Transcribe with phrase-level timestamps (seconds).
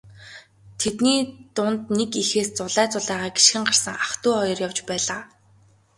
[0.79, 1.21] Тэдний
[1.55, 5.21] дунд нэг эхээс зулай зулайгаа гишгэн гарсан ах дүү хоёр явж байлаа.